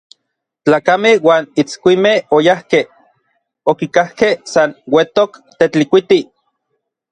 [0.69, 2.85] Tlakamej uan itskuimej oyajkej,
[3.73, 6.19] okikajkej san uetok Tetlikuiti.